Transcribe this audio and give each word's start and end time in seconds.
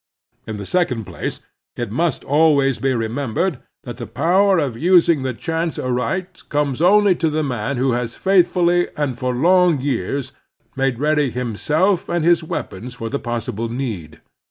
In 0.47 0.57
the 0.57 0.65
second 0.65 1.03
place, 1.05 1.41
it 1.75 1.91
must 1.91 2.23
always 2.23 2.79
be 2.79 2.91
remembered 2.95 3.59
that 3.83 3.97
the 3.97 4.07
power 4.07 4.57
of 4.57 4.75
using 4.75 5.21
the 5.21 5.31
chance 5.35 5.77
aright 5.77 6.41
comes 6.49 6.81
only 6.81 7.13
to 7.13 7.29
the 7.29 7.43
man 7.43 7.77
who 7.77 7.91
has 7.91 8.15
f 8.15 8.23
aithftdly 8.23 8.89
and 8.97 9.15
for 9.15 9.35
long 9.35 9.79
years 9.79 10.31
made 10.75 10.97
ready 10.97 11.29
him 11.29 11.55
self 11.55 12.09
and 12.09 12.25
his 12.25 12.43
weapons 12.43 12.95
for 12.95 13.09
the 13.11 13.19
possible 13.19 13.69
need. 13.69 14.21